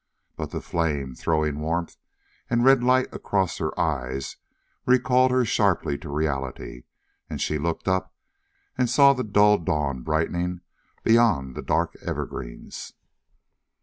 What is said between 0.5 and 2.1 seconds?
flame, throwing warmth